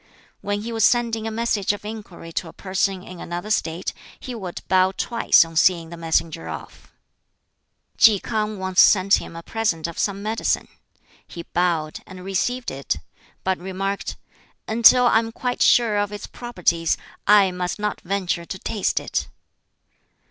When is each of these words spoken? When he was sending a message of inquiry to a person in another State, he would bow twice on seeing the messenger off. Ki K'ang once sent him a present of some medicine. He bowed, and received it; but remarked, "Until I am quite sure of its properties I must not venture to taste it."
When 0.41 0.61
he 0.63 0.71
was 0.71 0.83
sending 0.83 1.27
a 1.27 1.29
message 1.29 1.73
of 1.73 1.85
inquiry 1.85 2.31
to 2.31 2.47
a 2.47 2.53
person 2.53 3.03
in 3.03 3.19
another 3.19 3.51
State, 3.51 3.93
he 4.19 4.33
would 4.33 4.63
bow 4.67 4.93
twice 4.97 5.45
on 5.45 5.55
seeing 5.55 5.91
the 5.91 5.95
messenger 5.95 6.49
off. 6.49 6.91
Ki 7.99 8.19
K'ang 8.19 8.57
once 8.57 8.81
sent 8.81 9.13
him 9.21 9.35
a 9.35 9.43
present 9.43 9.85
of 9.85 9.99
some 9.99 10.23
medicine. 10.23 10.69
He 11.27 11.43
bowed, 11.43 11.99
and 12.07 12.23
received 12.25 12.71
it; 12.71 12.95
but 13.43 13.59
remarked, 13.59 14.15
"Until 14.67 15.05
I 15.05 15.19
am 15.19 15.31
quite 15.31 15.61
sure 15.61 15.97
of 15.99 16.11
its 16.11 16.25
properties 16.25 16.97
I 17.27 17.51
must 17.51 17.77
not 17.77 18.01
venture 18.01 18.43
to 18.43 18.57
taste 18.57 18.99
it." 18.99 19.27